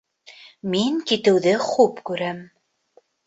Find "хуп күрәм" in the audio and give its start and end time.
1.67-2.43